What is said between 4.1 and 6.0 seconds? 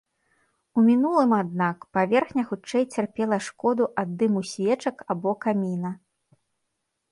дыму свечак або каміна.